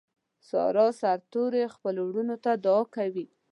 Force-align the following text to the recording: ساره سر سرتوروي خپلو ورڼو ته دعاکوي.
ساره 0.49 0.85
سر 0.91 0.97
سرتوروي 1.01 1.63
خپلو 1.75 2.01
ورڼو 2.09 2.35
ته 2.43 2.51
دعاکوي. 2.65 3.25